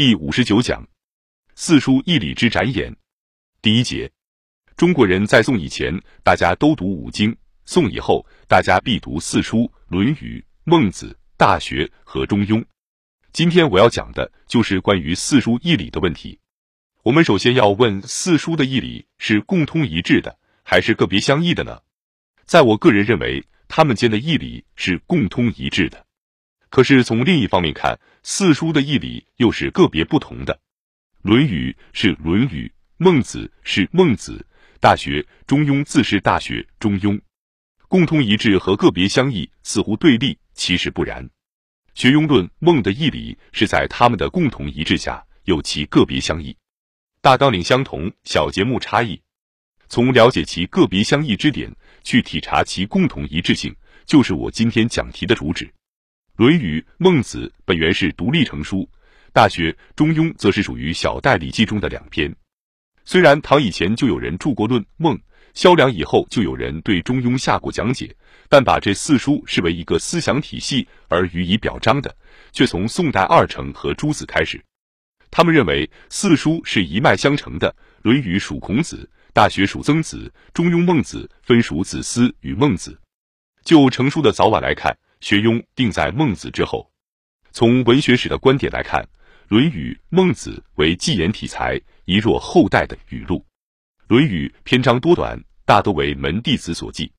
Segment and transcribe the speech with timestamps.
[0.00, 0.82] 第五十九讲：
[1.54, 2.90] 四书一理之展演。
[3.60, 4.10] 第一节：
[4.74, 7.30] 中国人在宋以前，大家都读五经；
[7.66, 9.58] 宋以后，大家必读四书
[9.88, 12.60] 《论语》《孟子》《大学》和《中庸》。
[13.30, 16.40] 今天我要讲的就是关于四书一理的问题。
[17.02, 21.78] 我们首先要问：四书的义理是共通一致的，还是个别相异的呢？
[22.46, 26.06] 在我个人认为，他们间的义理是共通一致的。
[26.70, 30.54] 可是从另一方面看，四书的义理又是个别不同的。
[31.22, 32.66] 《论语》是《论语》，
[32.96, 34.32] 《孟子》是《孟子》，
[34.80, 37.16] 《大学》《中庸》自是《大学》《中庸》。
[37.88, 41.28] 共通一致和个别相异似乎对立，其实不然。
[41.94, 46.56] 学庸论孟的义理是在他们的共同一致下有其个别相异，
[47.20, 49.20] 大纲领相同，小节目差异。
[49.88, 51.70] 从了解其个别相异之点。
[52.02, 55.66] 去体察其共同一致性，就是我今天讲题的主旨。
[56.40, 58.78] 《论语》《孟子》本原是独立成书，
[59.30, 62.34] 《大学》《中庸》则是属于小代礼记中的两篇。
[63.04, 65.14] 虽然唐以前就有人著过《论孟》，
[65.52, 68.16] 萧梁以后就有人对《中庸》下过讲解，
[68.48, 72.16] 但把这四书视为一个思想体系而予以表彰的，
[72.52, 74.58] 却从宋代二程和朱子开始。
[75.30, 79.06] 他们认为四书是一脉相承的，《论语》属孔子。
[79.34, 82.98] 大学属曾子，中庸孟子分属子思与孟子。
[83.62, 86.90] 就成书的早晚来看，学庸定在孟子之后。
[87.52, 89.02] 从文学史的观点来看，
[89.48, 93.38] 《论语》《孟子》为纪言体裁，遗若后代的语录。
[94.06, 97.04] 《论语》篇章多短，大都为门弟子所记；《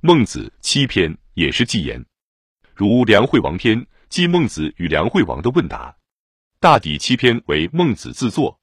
[0.00, 2.04] 孟子》七篇也是纪言，
[2.74, 5.96] 如《梁惠王篇》记孟子与梁惠王的问答，
[6.60, 8.60] 大抵七篇为孟子自作。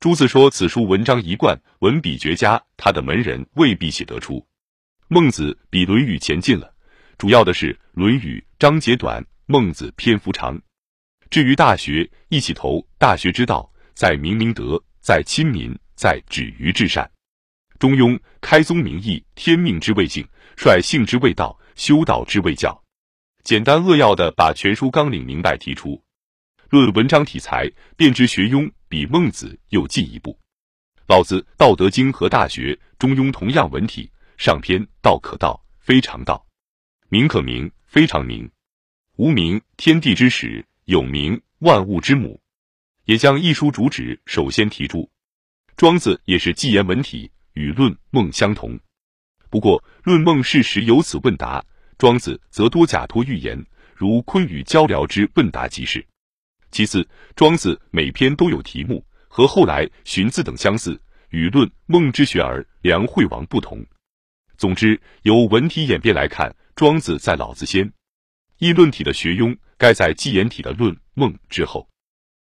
[0.00, 4.46] 朱子说：“此书文章一贯，文笔绝佳，他的门人未必写得出。”
[5.08, 6.73] 孟子比《论语》前进了，
[7.16, 10.60] 主要的是《论语》章节短，孟子篇幅长。
[11.30, 17.04] 至于《大学》，一起头，《大学之道，在明明德，在亲民，在止于至善。》
[17.78, 20.26] 《中庸》开宗明义，天命之谓性，
[20.56, 22.82] 率性之谓道，修道之谓教。
[23.42, 26.02] 简单扼要的把全书纲领明白提出。
[26.70, 28.70] 论文章体裁，便知学庸。
[28.86, 30.38] 比孟子又进一步。
[31.08, 36.46] 老子《道德经》和《大学》《中庸》同样文体，上篇道可道，非常道；
[37.08, 38.50] 名可名，非常名。
[39.16, 42.40] 无名，天地之始；有名，万物之母。
[43.04, 45.08] 也将一书主旨首先提出。
[45.76, 48.78] 庄子也是纪言文体，与《论孟》相同。
[49.50, 51.64] 不过，《论孟》事实有此问答，
[51.98, 53.64] 庄子则多假托寓言，
[53.94, 56.04] 如鲲与交辽之问答即是。
[56.70, 57.06] 其次，
[57.36, 61.00] 庄子每篇都有题目，和后来荀子等相似，
[61.30, 63.84] 与论孟之学而梁惠王不同。
[64.56, 67.92] 总之，由文体演变来看，庄子在老子先，
[68.58, 71.88] 议论体的学庸，盖在纪言体的论梦之后。